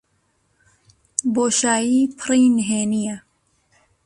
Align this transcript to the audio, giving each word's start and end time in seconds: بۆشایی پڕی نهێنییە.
بۆشایی 1.35 1.99
پڕی 2.19 2.43
نهێنییە. 2.55 3.15